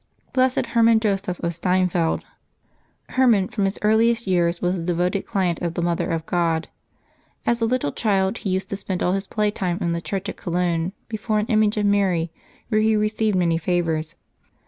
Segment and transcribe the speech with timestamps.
[0.33, 2.23] BLESSED HERMAN JOSEPH OF STEINFELD.
[3.09, 6.69] HERMAN" from his earliest years was a devoted client of the Mother of God.
[7.45, 10.37] As a little child he used to spend all his playtime in the church at
[10.37, 12.31] Cologne before an image of Mary,
[12.69, 14.15] where he received many favors.